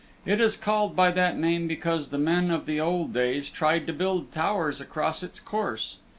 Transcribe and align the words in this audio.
It 0.25 0.41
is 0.41 0.57
called 0.57 0.95
by 0.95 1.11
that 1.11 1.37
name 1.37 1.67
because 1.67 2.07
the 2.07 2.17
men 2.17 2.49
of 2.49 2.65
the 2.65 2.81
old 2.81 3.13
days 3.13 3.51
tried 3.51 3.85
to 3.85 3.93
build 3.93 4.31
towers 4.31 4.81
across 4.81 5.21
its 5.21 5.39
course. 5.39 5.97